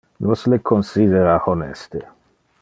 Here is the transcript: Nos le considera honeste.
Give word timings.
Nos 0.27 0.45
le 0.53 0.57
considera 0.69 1.37
honeste. 1.51 2.03